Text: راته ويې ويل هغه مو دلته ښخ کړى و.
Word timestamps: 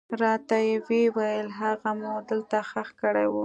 راته 0.21 0.57
ويې 0.85 1.03
ويل 1.15 1.47
هغه 1.59 1.91
مو 1.99 2.11
دلته 2.29 2.57
ښخ 2.69 2.89
کړى 3.01 3.25
و. 3.29 3.35